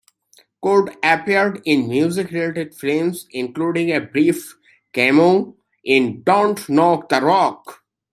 [0.63, 4.57] Cole appeared in music-related films, including a brief
[4.93, 7.83] cameo in "Don't Knock the Rock".